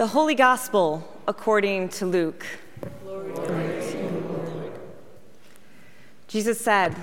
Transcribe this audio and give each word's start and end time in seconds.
The 0.00 0.06
Holy 0.06 0.34
Gospel 0.34 1.06
according 1.28 1.90
to 1.90 2.06
Luke. 2.06 2.46
Jesus 6.26 6.58
said, 6.58 6.96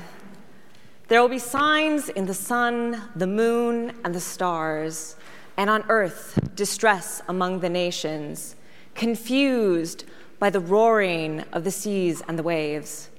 There 1.08 1.22
will 1.22 1.30
be 1.30 1.38
signs 1.38 2.10
in 2.10 2.26
the 2.26 2.34
sun, 2.34 3.04
the 3.16 3.28
moon, 3.28 3.94
and 4.04 4.16
the 4.16 4.20
stars, 4.20 5.16
and 5.58 5.70
on 5.70 5.84
earth 5.90 6.40
distress 6.56 7.22
among 7.28 7.60
the 7.60 7.70
nations, 7.70 8.56
confused 8.96 10.06
by 10.40 10.50
the 10.50 10.60
roaring 10.60 11.42
of 11.54 11.66
the 11.66 11.70
seas 11.70 12.24
and 12.28 12.40
the 12.40 12.42
waves. 12.42 13.12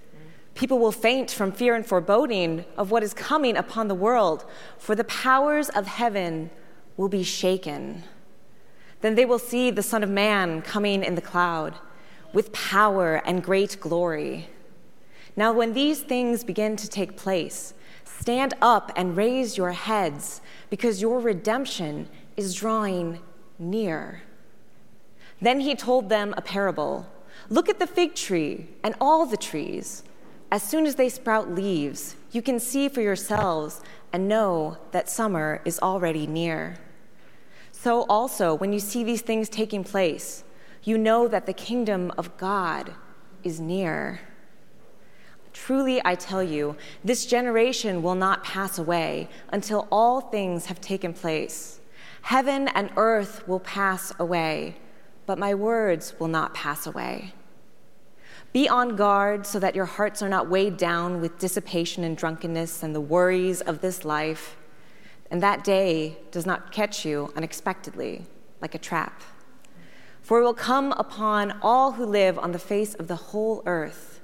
People 0.56 0.80
will 0.80 0.90
faint 0.90 1.30
from 1.30 1.52
fear 1.52 1.76
and 1.76 1.86
foreboding 1.86 2.64
of 2.76 2.90
what 2.90 3.04
is 3.04 3.14
coming 3.14 3.56
upon 3.56 3.86
the 3.86 3.94
world, 3.94 4.44
for 4.76 4.96
the 4.96 5.04
powers 5.04 5.68
of 5.68 5.86
heaven 5.86 6.50
will 6.96 7.08
be 7.08 7.22
shaken. 7.22 8.02
Then 9.00 9.14
they 9.14 9.24
will 9.24 9.38
see 9.38 9.70
the 9.70 9.82
Son 9.82 10.02
of 10.02 10.10
Man 10.10 10.62
coming 10.62 11.04
in 11.04 11.14
the 11.14 11.20
cloud 11.20 11.74
with 12.32 12.52
power 12.52 13.16
and 13.24 13.42
great 13.42 13.78
glory. 13.80 14.48
Now, 15.36 15.52
when 15.52 15.72
these 15.72 16.00
things 16.00 16.44
begin 16.44 16.76
to 16.76 16.88
take 16.88 17.16
place, 17.16 17.74
stand 18.04 18.54
up 18.60 18.92
and 18.96 19.16
raise 19.16 19.56
your 19.56 19.72
heads, 19.72 20.40
because 20.68 21.00
your 21.00 21.20
redemption 21.20 22.08
is 22.36 22.54
drawing 22.54 23.20
near. 23.58 24.22
Then 25.40 25.60
he 25.60 25.74
told 25.74 26.08
them 26.08 26.34
a 26.36 26.42
parable 26.42 27.06
Look 27.50 27.68
at 27.68 27.78
the 27.78 27.86
fig 27.86 28.14
tree 28.14 28.68
and 28.82 28.94
all 29.00 29.24
the 29.24 29.36
trees. 29.36 30.02
As 30.50 30.62
soon 30.62 30.86
as 30.86 30.96
they 30.96 31.08
sprout 31.08 31.54
leaves, 31.54 32.16
you 32.32 32.42
can 32.42 32.58
see 32.58 32.88
for 32.88 33.00
yourselves 33.00 33.80
and 34.12 34.28
know 34.28 34.78
that 34.90 35.08
summer 35.08 35.62
is 35.64 35.78
already 35.78 36.26
near. 36.26 36.78
So, 37.80 38.06
also, 38.08 38.54
when 38.54 38.72
you 38.72 38.80
see 38.80 39.04
these 39.04 39.22
things 39.22 39.48
taking 39.48 39.84
place, 39.84 40.42
you 40.82 40.98
know 40.98 41.28
that 41.28 41.46
the 41.46 41.52
kingdom 41.52 42.10
of 42.18 42.36
God 42.36 42.92
is 43.44 43.60
near. 43.60 44.18
Truly, 45.52 46.02
I 46.04 46.16
tell 46.16 46.42
you, 46.42 46.74
this 47.04 47.24
generation 47.24 48.02
will 48.02 48.16
not 48.16 48.42
pass 48.42 48.80
away 48.80 49.28
until 49.50 49.86
all 49.92 50.20
things 50.20 50.66
have 50.66 50.80
taken 50.80 51.12
place. 51.12 51.78
Heaven 52.22 52.66
and 52.66 52.90
earth 52.96 53.46
will 53.46 53.60
pass 53.60 54.12
away, 54.18 54.76
but 55.24 55.38
my 55.38 55.54
words 55.54 56.18
will 56.18 56.26
not 56.26 56.54
pass 56.54 56.84
away. 56.84 57.32
Be 58.52 58.68
on 58.68 58.96
guard 58.96 59.46
so 59.46 59.60
that 59.60 59.76
your 59.76 59.84
hearts 59.84 60.20
are 60.20 60.28
not 60.28 60.50
weighed 60.50 60.78
down 60.78 61.20
with 61.20 61.38
dissipation 61.38 62.02
and 62.02 62.16
drunkenness 62.16 62.82
and 62.82 62.92
the 62.92 63.00
worries 63.00 63.60
of 63.60 63.82
this 63.82 64.04
life 64.04 64.56
and 65.30 65.42
that 65.42 65.64
day 65.64 66.18
does 66.30 66.46
not 66.46 66.72
catch 66.72 67.04
you 67.04 67.32
unexpectedly 67.36 68.24
like 68.60 68.74
a 68.74 68.78
trap. 68.78 69.22
For 70.22 70.40
it 70.40 70.42
will 70.42 70.54
come 70.54 70.92
upon 70.92 71.58
all 71.62 71.92
who 71.92 72.04
live 72.04 72.38
on 72.38 72.52
the 72.52 72.58
face 72.58 72.94
of 72.94 73.08
the 73.08 73.16
whole 73.16 73.62
earth. 73.66 74.20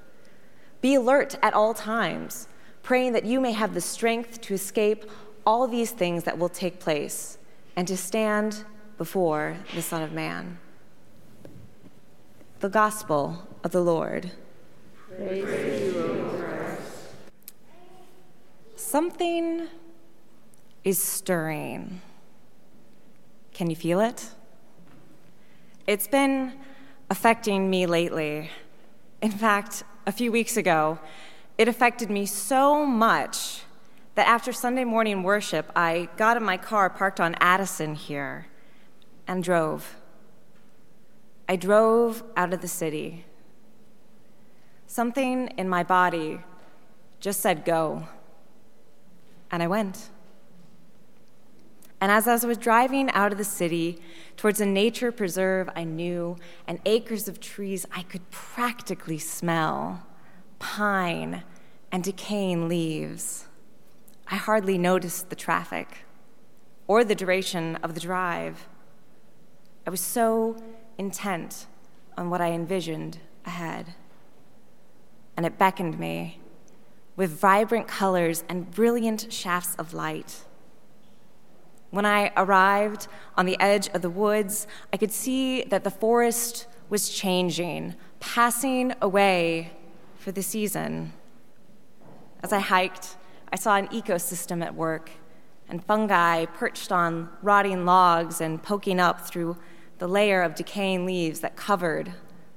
Be 0.81 0.95
alert 0.95 1.37
at 1.41 1.53
all 1.53 1.73
times, 1.73 2.47
praying 2.83 3.13
that 3.13 3.25
you 3.25 3.39
may 3.39 3.53
have 3.53 3.73
the 3.73 3.81
strength 3.81 4.41
to 4.41 4.53
escape 4.53 5.05
all 5.45 5.67
these 5.67 5.91
things 5.91 6.23
that 6.23 6.37
will 6.37 6.49
take 6.49 6.79
place 6.79 7.37
and 7.75 7.87
to 7.87 7.97
stand 7.97 8.63
before 8.97 9.57
the 9.73 9.81
Son 9.81 10.01
of 10.01 10.11
Man. 10.11 10.57
The 12.59 12.69
Gospel 12.69 13.47
of 13.63 13.71
the 13.71 13.81
Lord. 13.81 14.31
Praise 15.17 15.93
you, 15.93 16.31
Something 18.75 19.67
is 20.85 20.99
stirring. 20.99 21.99
Can 23.53 23.69
you 23.69 23.75
feel 23.75 23.99
it? 23.99 24.29
It's 25.87 26.07
been 26.07 26.53
affecting 27.09 27.69
me 27.69 27.87
lately. 27.87 28.51
In 29.21 29.31
fact, 29.31 29.83
a 30.05 30.11
few 30.11 30.31
weeks 30.31 30.55
ago, 30.55 30.99
it 31.57 31.67
affected 31.67 32.11
me 32.11 32.27
so 32.27 32.85
much 32.85 33.63
that 34.13 34.27
after 34.27 34.53
Sunday 34.53 34.83
morning 34.83 35.23
worship, 35.23 35.71
I 35.75 36.07
got 36.17 36.37
in 36.37 36.43
my 36.43 36.57
car 36.57 36.89
parked 36.89 37.19
on 37.19 37.35
Addison 37.39 37.95
here 37.95 38.47
and 39.27 39.43
drove. 39.43 39.95
I 41.49 41.55
drove 41.55 42.23
out 42.37 42.53
of 42.53 42.61
the 42.61 42.67
city. 42.67 43.25
Something 44.85 45.47
in 45.57 45.67
my 45.67 45.83
body 45.83 46.41
just 47.19 47.41
said 47.41 47.65
go, 47.65 48.07
and 49.49 49.63
I 49.63 49.67
went. 49.67 50.09
And 52.05 52.11
as 52.11 52.27
I 52.27 52.45
was 52.45 52.59
driving 52.59 53.09
out 53.13 53.31
of 53.31 53.39
the 53.39 53.43
city 53.43 53.99
towards 54.37 54.61
a 54.61 54.65
nature 54.67 55.11
preserve 55.11 55.71
I 55.75 55.85
knew 55.85 56.37
and 56.67 56.79
acres 56.85 57.27
of 57.27 57.39
trees 57.39 57.87
I 57.91 58.03
could 58.03 58.29
practically 58.29 59.17
smell 59.17 60.05
pine 60.59 61.41
and 61.91 62.03
decaying 62.03 62.69
leaves, 62.69 63.47
I 64.27 64.35
hardly 64.35 64.77
noticed 64.77 65.31
the 65.31 65.35
traffic 65.35 66.05
or 66.85 67.03
the 67.03 67.15
duration 67.15 67.77
of 67.77 67.95
the 67.95 68.01
drive. 68.01 68.67
I 69.87 69.89
was 69.89 69.99
so 69.99 70.57
intent 70.99 71.65
on 72.15 72.29
what 72.29 72.39
I 72.39 72.51
envisioned 72.51 73.17
ahead. 73.45 73.95
And 75.35 75.43
it 75.43 75.57
beckoned 75.57 75.97
me 75.97 76.39
with 77.15 77.31
vibrant 77.31 77.87
colors 77.87 78.43
and 78.47 78.69
brilliant 78.69 79.33
shafts 79.33 79.73
of 79.77 79.91
light. 79.91 80.45
When 81.95 82.05
I 82.05 82.33
arrived 82.35 83.07
on 83.37 83.45
the 83.45 83.57
edge 83.57 83.87
of 83.93 84.01
the 84.01 84.09
woods, 84.09 84.67
I 84.91 84.97
could 84.97 85.13
see 85.13 85.63
that 85.63 85.85
the 85.85 85.89
forest 85.89 86.67
was 86.89 87.07
changing, 87.07 87.95
passing 88.19 88.93
away 89.01 89.71
for 90.17 90.33
the 90.33 90.43
season. 90.43 91.13
As 92.43 92.51
I 92.51 92.59
hiked, 92.59 93.15
I 93.53 93.55
saw 93.55 93.77
an 93.77 93.87
ecosystem 93.87 94.61
at 94.61 94.75
work 94.75 95.09
and 95.69 95.81
fungi 95.81 96.43
perched 96.47 96.91
on 96.91 97.29
rotting 97.41 97.85
logs 97.85 98.41
and 98.41 98.61
poking 98.61 98.99
up 98.99 99.25
through 99.25 99.55
the 99.97 100.07
layer 100.09 100.41
of 100.41 100.53
decaying 100.53 101.05
leaves 101.05 101.39
that 101.39 101.55
covered 101.55 102.11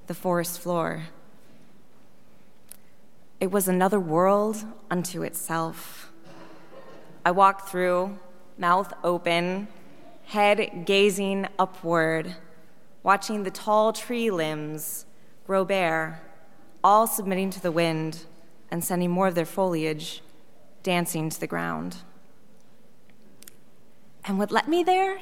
the 0.09 0.15
forest 0.15 0.59
floor. 0.59 1.05
It 3.38 3.53
was 3.53 3.69
another 3.69 4.00
world 4.00 4.65
unto 4.91 5.22
itself. 5.22 6.10
I 7.25 7.31
walked 7.31 7.69
through 7.69 8.19
mouth 8.58 8.93
open, 9.05 9.69
head 10.25 10.84
gazing 10.84 11.46
upward, 11.58 12.37
watching 13.02 13.44
the 13.44 13.50
tall 13.50 13.93
tree 13.93 14.31
limbs 14.31 15.06
grow 15.46 15.64
bare, 15.64 16.20
all 16.82 17.06
submitting 17.06 17.50
to 17.50 17.62
the 17.62 17.72
wind 17.72 18.26
and 18.70 18.84
sending 18.84 19.10
more 19.10 19.28
of 19.28 19.34
their 19.34 19.46
foliage 19.46 20.22
dancing 20.82 21.31
to 21.31 21.40
the 21.40 21.46
ground. 21.46 21.99
And 24.25 24.38
what 24.38 24.50
led 24.50 24.69
me 24.69 24.82
there 24.82 25.19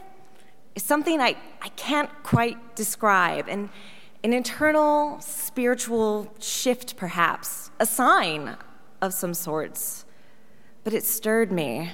is 0.75 0.83
something 0.83 1.21
I, 1.21 1.37
I 1.63 1.69
can't 1.71 2.11
quite 2.23 2.75
describe 2.75 3.49
an, 3.49 3.71
an 4.25 4.33
internal 4.33 5.21
spiritual 5.21 6.35
shift, 6.41 6.97
perhaps, 6.97 7.71
a 7.79 7.87
sign 7.87 8.57
of 9.01 9.15
some 9.15 9.33
sorts. 9.33 10.05
But 10.83 10.93
it 10.93 11.05
stirred 11.05 11.53
me 11.53 11.93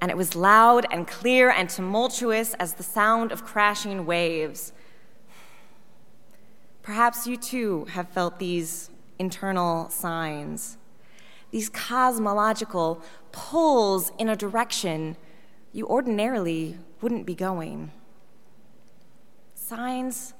and 0.00 0.10
it 0.10 0.16
was 0.16 0.36
loud 0.36 0.86
and 0.90 1.06
clear 1.06 1.50
and 1.50 1.68
tumultuous 1.68 2.54
as 2.54 2.74
the 2.74 2.82
sound 2.82 3.32
of 3.32 3.44
crashing 3.44 4.06
waves. 4.06 4.72
Perhaps 6.82 7.26
you 7.26 7.36
too 7.36 7.86
have 7.86 8.08
felt 8.08 8.38
these 8.38 8.90
internal 9.18 9.88
signs, 9.90 10.76
these 11.50 11.68
cosmological 11.68 13.02
pulls 13.32 14.12
in 14.18 14.28
a 14.28 14.36
direction 14.36 15.16
you 15.72 15.86
ordinarily 15.86 16.78
wouldn't 17.00 17.26
be 17.26 17.34
going. 17.34 17.90
Signs 19.54 20.34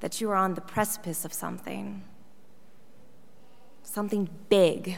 that 0.00 0.20
you 0.20 0.30
are 0.30 0.36
on 0.36 0.54
the 0.54 0.60
precipice 0.60 1.24
of 1.24 1.32
something, 1.32 2.02
something 3.82 4.28
big, 4.48 4.96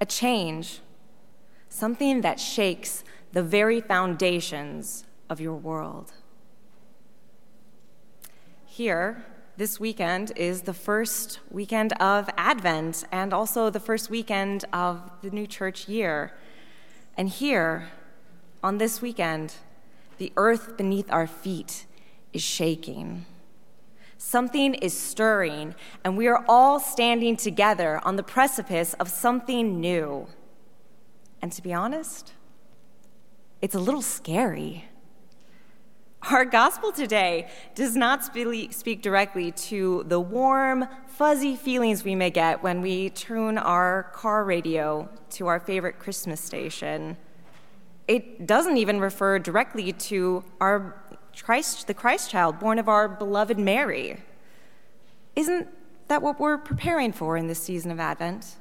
a 0.00 0.06
change, 0.06 0.80
something 1.68 2.20
that 2.20 2.38
shakes 2.38 3.02
the 3.32 3.42
very 3.42 3.80
foundations 3.80 5.04
of 5.28 5.40
your 5.40 5.54
world. 5.54 6.12
Here, 8.66 9.24
this 9.56 9.78
weekend 9.78 10.32
is 10.36 10.62
the 10.62 10.74
first 10.74 11.40
weekend 11.50 11.92
of 11.94 12.28
Advent 12.36 13.04
and 13.12 13.32
also 13.32 13.70
the 13.70 13.80
first 13.80 14.10
weekend 14.10 14.64
of 14.72 15.10
the 15.22 15.30
new 15.30 15.46
church 15.46 15.88
year. 15.88 16.32
And 17.16 17.28
here, 17.28 17.88
on 18.62 18.78
this 18.78 19.02
weekend, 19.02 19.54
the 20.18 20.32
earth 20.36 20.76
beneath 20.76 21.10
our 21.12 21.26
feet 21.26 21.86
is 22.32 22.42
shaking. 22.42 23.26
Something 24.16 24.74
is 24.74 24.96
stirring, 24.96 25.74
and 26.04 26.16
we 26.16 26.28
are 26.28 26.44
all 26.48 26.78
standing 26.78 27.36
together 27.36 28.00
on 28.04 28.16
the 28.16 28.22
precipice 28.22 28.94
of 28.94 29.08
something 29.08 29.80
new. 29.80 30.28
And 31.42 31.50
to 31.52 31.62
be 31.62 31.74
honest, 31.74 32.32
it's 33.62 33.76
a 33.76 33.80
little 33.80 34.02
scary. 34.02 34.84
our 36.30 36.44
gospel 36.44 36.92
today 36.92 37.48
does 37.74 37.96
not 37.96 38.24
speak 38.24 39.02
directly 39.02 39.50
to 39.52 40.04
the 40.06 40.20
warm, 40.20 40.86
fuzzy 41.06 41.56
feelings 41.56 42.04
we 42.04 42.14
may 42.14 42.30
get 42.30 42.62
when 42.62 42.80
we 42.80 43.10
tune 43.10 43.58
our 43.58 44.04
car 44.12 44.44
radio 44.44 45.08
to 45.30 45.46
our 45.46 45.58
favorite 45.58 45.98
Christmas 45.98 46.40
station. 46.40 47.16
It 48.06 48.46
doesn't 48.46 48.76
even 48.76 49.00
refer 49.00 49.38
directly 49.38 49.92
to 49.92 50.44
our 50.60 51.02
Christ, 51.40 51.86
the 51.86 51.94
Christ 51.94 52.30
child 52.30 52.58
born 52.58 52.78
of 52.78 52.88
our 52.88 53.08
beloved 53.08 53.58
Mary. 53.58 54.20
Isn't 55.34 55.68
that 56.08 56.20
what 56.20 56.38
we're 56.38 56.58
preparing 56.58 57.12
for 57.12 57.36
in 57.36 57.46
this 57.46 57.62
season 57.62 57.90
of 57.90 57.98
Advent? 57.98 58.56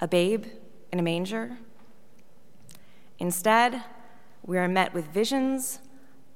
A 0.00 0.08
babe 0.08 0.46
in 0.90 0.98
a 0.98 1.02
manger? 1.02 1.58
Instead, 3.18 3.82
we 4.46 4.58
are 4.58 4.68
met 4.68 4.94
with 4.94 5.06
visions 5.08 5.80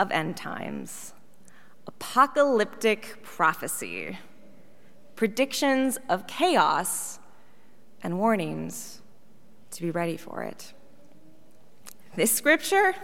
of 0.00 0.10
end 0.10 0.36
times, 0.36 1.14
apocalyptic 1.86 3.22
prophecy, 3.22 4.18
predictions 5.14 5.98
of 6.08 6.26
chaos, 6.26 7.20
and 8.02 8.18
warnings 8.18 9.00
to 9.70 9.82
be 9.82 9.90
ready 9.90 10.16
for 10.16 10.42
it. 10.42 10.72
This 12.16 12.32
scripture, 12.32 12.94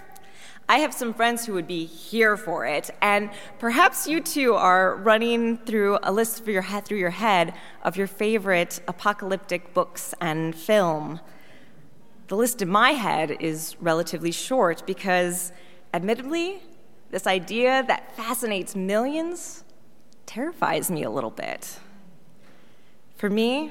I 0.68 0.78
have 0.78 0.92
some 0.92 1.14
friends 1.14 1.46
who 1.46 1.52
would 1.52 1.68
be 1.68 1.84
here 1.84 2.36
for 2.36 2.66
it, 2.66 2.90
and 3.00 3.30
perhaps 3.60 4.08
you 4.08 4.20
too 4.20 4.54
are 4.54 4.96
running 4.96 5.58
through 5.58 6.00
a 6.02 6.10
list 6.10 6.44
your 6.48 6.62
head, 6.62 6.84
through 6.84 6.98
your 6.98 7.10
head 7.10 7.54
of 7.84 7.96
your 7.96 8.08
favorite 8.08 8.80
apocalyptic 8.88 9.72
books 9.72 10.14
and 10.20 10.56
film. 10.56 11.20
The 12.28 12.36
list 12.36 12.60
in 12.60 12.68
my 12.68 12.90
head 12.90 13.36
is 13.38 13.76
relatively 13.80 14.32
short 14.32 14.84
because, 14.84 15.52
admittedly, 15.94 16.60
this 17.10 17.26
idea 17.26 17.84
that 17.86 18.16
fascinates 18.16 18.74
millions 18.74 19.62
terrifies 20.26 20.90
me 20.90 21.04
a 21.04 21.10
little 21.10 21.30
bit. 21.30 21.78
For 23.16 23.30
me, 23.30 23.70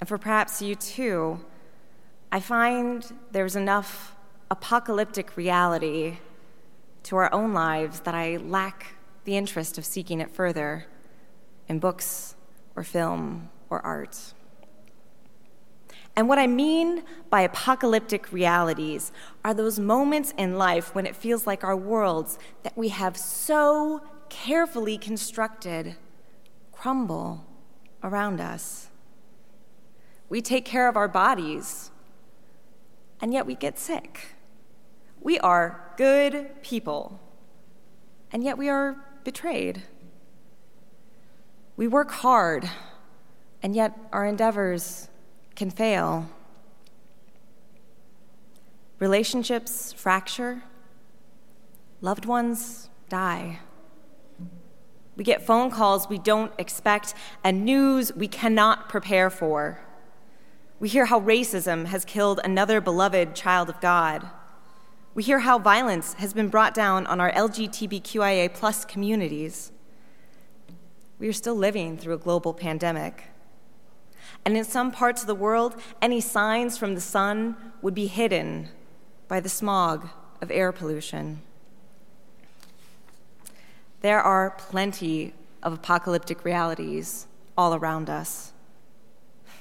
and 0.00 0.08
for 0.08 0.16
perhaps 0.16 0.62
you 0.62 0.74
too, 0.74 1.44
I 2.32 2.40
find 2.40 3.06
there's 3.32 3.56
enough 3.56 4.16
apocalyptic 4.50 5.36
reality 5.36 6.18
to 7.04 7.16
our 7.16 7.32
own 7.32 7.52
lives 7.52 8.00
that 8.00 8.14
I 8.14 8.38
lack 8.38 8.94
the 9.24 9.36
interest 9.36 9.76
of 9.76 9.84
seeking 9.84 10.20
it 10.20 10.30
further 10.30 10.86
in 11.68 11.78
books 11.78 12.36
or 12.74 12.82
film 12.82 13.50
or 13.68 13.80
art. 13.84 14.34
And 16.16 16.28
what 16.30 16.38
I 16.38 16.46
mean 16.46 17.04
by 17.28 17.42
apocalyptic 17.42 18.32
realities 18.32 19.12
are 19.44 19.52
those 19.52 19.78
moments 19.78 20.32
in 20.38 20.56
life 20.56 20.94
when 20.94 21.04
it 21.04 21.14
feels 21.14 21.46
like 21.46 21.62
our 21.62 21.76
worlds 21.76 22.38
that 22.62 22.76
we 22.76 22.88
have 22.88 23.18
so 23.18 24.02
carefully 24.30 24.96
constructed 24.96 25.96
crumble 26.72 27.46
around 28.02 28.40
us. 28.40 28.88
We 30.28 30.40
take 30.40 30.64
care 30.64 30.88
of 30.88 30.96
our 30.96 31.06
bodies, 31.08 31.90
and 33.20 33.32
yet 33.32 33.46
we 33.46 33.54
get 33.54 33.78
sick. 33.78 34.36
We 35.20 35.38
are 35.40 35.92
good 35.96 36.62
people, 36.62 37.20
and 38.32 38.42
yet 38.42 38.56
we 38.56 38.68
are 38.68 38.96
betrayed. 39.22 39.82
We 41.76 41.86
work 41.86 42.10
hard, 42.10 42.68
and 43.62 43.76
yet 43.76 43.96
our 44.12 44.24
endeavors 44.24 45.08
can 45.56 45.70
fail. 45.70 46.28
Relationships 48.98 49.92
fracture, 49.92 50.62
loved 52.00 52.24
ones 52.24 52.88
die. 53.08 53.58
We 55.16 55.24
get 55.24 55.46
phone 55.46 55.70
calls 55.70 56.08
we 56.08 56.18
don't 56.18 56.52
expect 56.58 57.14
and 57.42 57.64
news 57.64 58.12
we 58.14 58.28
cannot 58.28 58.88
prepare 58.88 59.30
for. 59.30 59.80
We 60.78 60.90
hear 60.90 61.06
how 61.06 61.20
racism 61.20 61.86
has 61.86 62.04
killed 62.04 62.38
another 62.44 62.82
beloved 62.82 63.34
child 63.34 63.70
of 63.70 63.80
God. 63.80 64.28
We 65.14 65.22
hear 65.22 65.38
how 65.40 65.58
violence 65.58 66.12
has 66.14 66.34
been 66.34 66.48
brought 66.48 66.74
down 66.74 67.06
on 67.06 67.18
our 67.18 67.32
LGBTQIA 67.32 68.52
plus 68.52 68.84
communities. 68.84 69.72
We 71.18 71.28
are 71.28 71.32
still 71.32 71.54
living 71.54 71.96
through 71.96 72.14
a 72.14 72.18
global 72.18 72.52
pandemic. 72.52 73.24
And 74.44 74.56
in 74.56 74.64
some 74.64 74.90
parts 74.92 75.22
of 75.22 75.26
the 75.26 75.34
world, 75.34 75.80
any 76.00 76.20
signs 76.20 76.78
from 76.78 76.94
the 76.94 77.00
sun 77.00 77.56
would 77.82 77.94
be 77.94 78.06
hidden 78.06 78.68
by 79.28 79.40
the 79.40 79.48
smog 79.48 80.08
of 80.40 80.50
air 80.50 80.72
pollution. 80.72 81.42
There 84.00 84.20
are 84.20 84.50
plenty 84.50 85.34
of 85.62 85.72
apocalyptic 85.72 86.44
realities 86.44 87.26
all 87.56 87.74
around 87.74 88.08
us. 88.10 88.52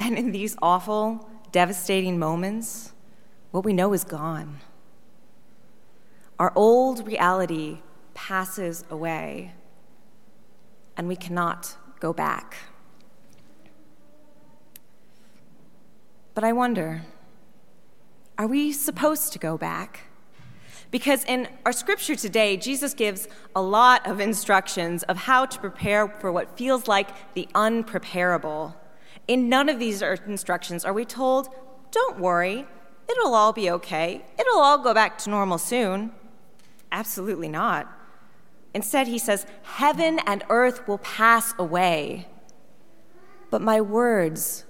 And 0.00 0.16
in 0.16 0.30
these 0.30 0.56
awful, 0.62 1.28
devastating 1.50 2.18
moments, 2.18 2.92
what 3.50 3.64
we 3.64 3.72
know 3.72 3.92
is 3.92 4.04
gone. 4.04 4.60
Our 6.38 6.52
old 6.54 7.06
reality 7.06 7.78
passes 8.14 8.84
away, 8.90 9.54
and 10.96 11.08
we 11.08 11.16
cannot 11.16 11.76
go 11.98 12.12
back. 12.12 12.56
But 16.38 16.44
I 16.44 16.52
wonder 16.52 17.02
are 18.38 18.46
we 18.46 18.70
supposed 18.70 19.32
to 19.32 19.40
go 19.40 19.58
back? 19.58 20.02
Because 20.92 21.24
in 21.24 21.48
our 21.66 21.72
scripture 21.72 22.14
today, 22.14 22.56
Jesus 22.56 22.94
gives 22.94 23.26
a 23.56 23.60
lot 23.60 24.06
of 24.06 24.20
instructions 24.20 25.02
of 25.02 25.16
how 25.16 25.46
to 25.46 25.58
prepare 25.58 26.06
for 26.06 26.30
what 26.30 26.56
feels 26.56 26.86
like 26.86 27.08
the 27.34 27.48
unpreparable. 27.56 28.76
In 29.26 29.48
none 29.48 29.68
of 29.68 29.80
these 29.80 30.00
instructions 30.00 30.84
are 30.84 30.92
we 30.92 31.04
told, 31.04 31.48
don't 31.90 32.20
worry, 32.20 32.68
it'll 33.10 33.34
all 33.34 33.52
be 33.52 33.68
okay, 33.72 34.24
it'll 34.38 34.60
all 34.60 34.78
go 34.78 34.94
back 34.94 35.18
to 35.18 35.30
normal 35.30 35.58
soon. 35.58 36.12
Absolutely 36.92 37.48
not. 37.48 37.92
Instead, 38.74 39.08
he 39.08 39.18
says, 39.18 39.44
Heaven 39.64 40.20
and 40.24 40.44
earth 40.50 40.86
will 40.86 40.98
pass 40.98 41.52
away, 41.58 42.28
but 43.50 43.60
my 43.60 43.80
words 43.80 44.66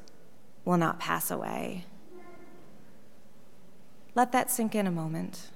will 0.68 0.76
not 0.76 1.00
pass 1.00 1.30
away. 1.30 1.82
Let 4.14 4.32
that 4.32 4.50
sink 4.50 4.75
in 4.75 4.87
a 4.87 4.90
moment. 4.90 5.48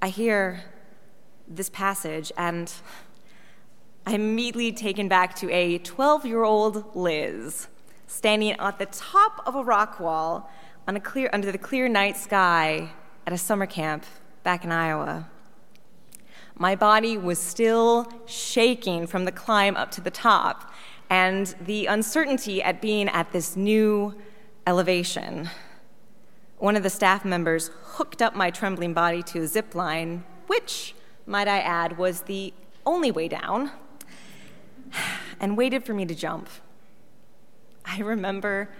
I 0.00 0.10
hear 0.10 0.62
this 1.48 1.68
passage 1.68 2.30
and 2.38 2.72
I'm 4.06 4.14
immediately 4.14 4.70
taken 4.70 5.08
back 5.08 5.34
to 5.36 5.50
a 5.50 5.78
12 5.78 6.24
year 6.24 6.44
old 6.44 6.94
Liz 6.94 7.66
standing 8.06 8.52
at 8.52 8.78
the 8.78 8.86
top 8.86 9.42
of 9.44 9.56
a 9.56 9.64
rock 9.64 9.98
wall 9.98 10.48
a 10.86 11.00
clear, 11.00 11.30
under 11.32 11.50
the 11.50 11.58
clear 11.58 11.88
night 11.88 12.16
sky 12.16 12.90
at 13.26 13.32
a 13.32 13.38
summer 13.38 13.66
camp 13.66 14.04
back 14.44 14.64
in 14.64 14.70
Iowa. 14.70 15.28
My 16.54 16.76
body 16.76 17.16
was 17.16 17.40
still 17.40 18.06
shaking 18.26 19.08
from 19.08 19.24
the 19.24 19.32
climb 19.32 19.76
up 19.76 19.90
to 19.92 20.00
the 20.00 20.10
top, 20.10 20.69
and 21.10 21.56
the 21.60 21.86
uncertainty 21.86 22.62
at 22.62 22.80
being 22.80 23.08
at 23.08 23.32
this 23.32 23.56
new 23.56 24.14
elevation. 24.66 25.50
One 26.58 26.76
of 26.76 26.84
the 26.84 26.90
staff 26.90 27.24
members 27.24 27.70
hooked 27.82 28.22
up 28.22 28.36
my 28.36 28.50
trembling 28.50 28.94
body 28.94 29.22
to 29.24 29.42
a 29.42 29.46
zip 29.46 29.74
line, 29.74 30.24
which, 30.46 30.94
might 31.26 31.48
I 31.48 31.58
add, 31.58 31.98
was 31.98 32.22
the 32.22 32.54
only 32.86 33.10
way 33.10 33.26
down, 33.28 33.72
and 35.40 35.56
waited 35.56 35.84
for 35.84 35.94
me 35.94 36.06
to 36.06 36.14
jump. 36.14 36.48
I 37.84 38.00
remember 38.00 38.70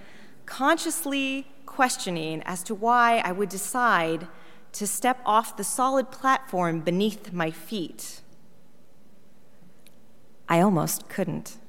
consciously 0.47 1.47
questioning 1.67 2.43
as 2.45 2.63
to 2.65 2.75
why 2.75 3.23
I 3.25 3.33
would 3.33 3.49
decide 3.49 4.29
to 4.73 4.87
step 4.87 5.19
off 5.25 5.57
the 5.57 5.65
solid 5.65 6.11
platform 6.11 6.81
beneath 6.81 7.33
my 7.33 7.51
feet. 7.51 8.21
I 10.49 10.61
almost 10.61 11.09
couldn't. 11.09 11.60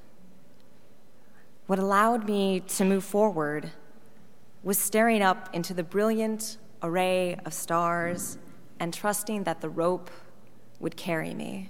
What 1.72 1.80
allowed 1.80 2.28
me 2.28 2.60
to 2.60 2.84
move 2.84 3.06
forward 3.06 3.72
was 4.62 4.78
staring 4.78 5.22
up 5.22 5.50
into 5.54 5.74
the 5.74 5.86
brilliant 5.86 6.58
array 6.84 7.38
of 7.46 7.54
stars 7.54 8.38
and 8.78 8.94
trusting 8.94 9.46
that 9.46 9.62
the 9.62 9.70
rope 9.70 10.12
would 10.82 10.98
carry 10.98 11.34
me. 11.34 11.70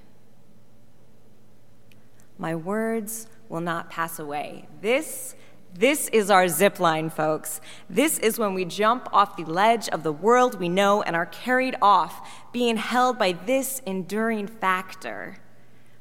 My 2.39 2.55
words 2.55 3.27
will 3.47 3.61
not 3.61 3.91
pass 3.91 4.17
away. 4.17 4.65
This 4.81 5.35
this 5.71 6.07
is 6.07 6.31
our 6.31 6.47
zip 6.47 6.79
line, 6.79 7.11
folks. 7.11 7.61
This 7.87 8.17
is 8.17 8.39
when 8.39 8.55
we 8.55 8.65
jump 8.65 9.07
off 9.13 9.37
the 9.37 9.45
ledge 9.45 9.87
of 9.89 10.01
the 10.01 10.11
world 10.11 10.59
we 10.59 10.67
know 10.67 11.03
and 11.03 11.15
are 11.15 11.27
carried 11.27 11.75
off, 11.79 12.27
being 12.51 12.77
held 12.77 13.19
by 13.19 13.33
this 13.33 13.83
enduring 13.85 14.47
factor 14.47 15.37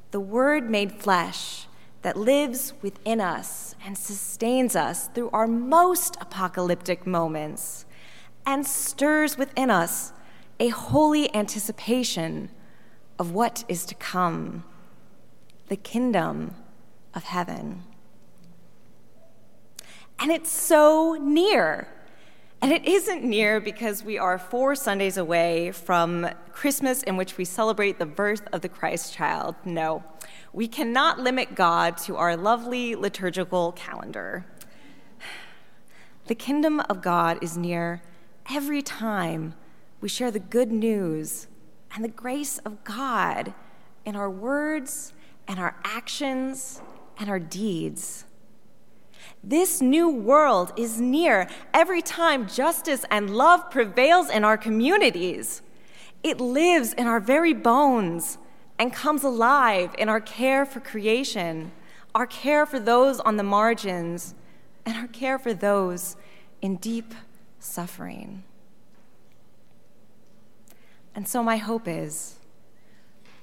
the 0.09 0.19
Word 0.19 0.69
made 0.69 0.91
flesh 0.91 1.67
that 2.01 2.17
lives 2.17 2.73
within 2.81 3.21
us 3.21 3.75
and 3.85 3.97
sustains 3.97 4.75
us 4.75 5.07
through 5.09 5.29
our 5.31 5.47
most 5.47 6.17
apocalyptic 6.19 7.05
moments 7.05 7.85
and 8.45 8.65
stirs 8.65 9.37
within 9.37 9.69
us 9.69 10.13
a 10.59 10.69
holy 10.69 11.33
anticipation 11.35 12.49
of 13.19 13.31
what 13.31 13.63
is 13.67 13.85
to 13.85 13.95
come 13.95 14.63
the 15.67 15.75
kingdom 15.75 16.55
of 17.13 17.23
heaven. 17.23 17.83
And 20.19 20.31
it's 20.31 20.51
so 20.51 21.17
near. 21.19 21.87
And 22.61 22.71
it 22.71 22.85
isn't 22.85 23.23
near 23.23 23.59
because 23.59 24.03
we 24.03 24.19
are 24.19 24.37
four 24.37 24.75
Sundays 24.75 25.17
away 25.17 25.71
from 25.71 26.29
Christmas, 26.51 27.01
in 27.03 27.17
which 27.17 27.37
we 27.37 27.45
celebrate 27.45 27.97
the 27.97 28.05
birth 28.05 28.47
of 28.53 28.61
the 28.61 28.69
Christ 28.69 29.13
child. 29.13 29.55
No, 29.65 30.03
we 30.53 30.67
cannot 30.67 31.19
limit 31.19 31.55
God 31.55 31.97
to 31.99 32.17
our 32.17 32.35
lovely 32.35 32.95
liturgical 32.95 33.71
calendar. 33.71 34.45
The 36.27 36.35
kingdom 36.35 36.81
of 36.81 37.01
God 37.01 37.41
is 37.41 37.57
near 37.57 38.01
every 38.49 38.81
time 38.81 39.53
we 40.01 40.09
share 40.09 40.31
the 40.31 40.39
good 40.39 40.71
news 40.71 41.47
and 41.93 42.03
the 42.03 42.09
grace 42.09 42.57
of 42.59 42.83
God 42.83 43.53
in 44.05 44.15
our 44.15 44.29
words 44.29 45.13
and 45.47 45.59
our 45.59 45.75
actions 45.83 46.81
and 47.17 47.29
our 47.29 47.39
deeds. 47.39 48.25
This 49.43 49.81
new 49.81 50.09
world 50.09 50.73
is 50.75 50.99
near 50.99 51.47
every 51.73 52.01
time 52.01 52.47
justice 52.47 53.05
and 53.09 53.35
love 53.35 53.71
prevails 53.71 54.29
in 54.29 54.43
our 54.43 54.57
communities. 54.57 55.61
It 56.23 56.39
lives 56.39 56.93
in 56.93 57.07
our 57.07 57.19
very 57.19 57.53
bones 57.53 58.37
and 58.81 58.91
comes 58.91 59.23
alive 59.23 59.95
in 59.97 60.09
our 60.09 60.19
care 60.19 60.65
for 60.65 60.79
creation, 60.79 61.71
our 62.15 62.25
care 62.25 62.65
for 62.65 62.79
those 62.79 63.19
on 63.19 63.37
the 63.37 63.43
margins, 63.43 64.33
and 64.85 64.97
our 64.97 65.07
care 65.07 65.37
for 65.37 65.53
those 65.53 66.17
in 66.61 66.75
deep 66.75 67.13
suffering. 67.59 68.43
And 71.15 71.27
so, 71.27 71.43
my 71.43 71.57
hope 71.57 71.87
is 71.87 72.39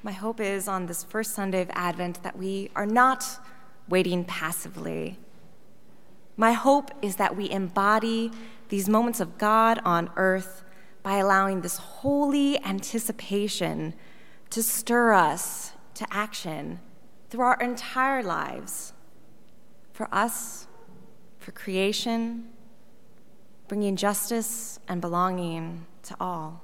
my 0.03 0.13
hope 0.13 0.41
is 0.41 0.69
on 0.69 0.87
this 0.87 1.05
first 1.05 1.35
Sunday 1.35 1.63
of 1.63 1.71
Advent 1.73 2.23
that 2.23 2.37
we 2.37 2.71
are 2.75 2.87
not 2.87 3.25
waiting 3.89 4.25
passively 4.25 5.19
my 6.39 6.53
hope 6.53 6.93
is 7.03 7.17
that 7.17 7.37
we 7.37 7.51
embody 7.51 8.31
these 8.69 8.89
moments 8.89 9.19
of 9.19 9.39
God 9.39 9.81
on 9.85 10.09
earth 10.15 10.63
by 11.03 11.17
allowing 11.17 11.63
this 11.63 11.79
holy 11.79 12.65
anticipation 12.65 13.93
to 14.51 14.63
stir 14.63 15.13
us 15.13 15.73
to 15.95 16.07
action 16.11 16.81
through 17.29 17.43
our 17.43 17.61
entire 17.61 18.23
lives 18.23 18.93
for 19.93 20.09
us, 20.13 20.67
for 21.39 21.53
creation, 21.53 22.49
bringing 23.67 23.97
justice 23.97 24.79
and 24.89 25.01
belonging 25.01 25.87
to 26.05 26.17
all. 26.21 26.63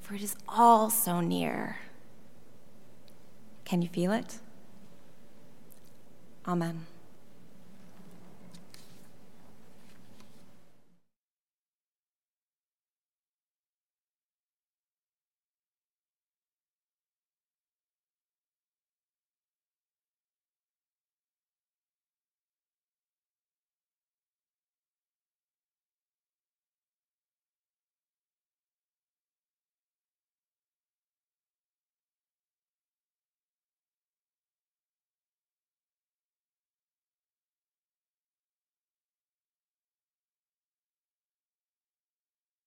For 0.00 0.14
it 0.14 0.22
is 0.22 0.36
all 0.46 0.90
so 0.90 1.20
near. 1.20 1.78
Can 3.64 3.82
you 3.82 3.88
feel 3.88 4.12
it? 4.12 4.38
Amen. 6.46 6.86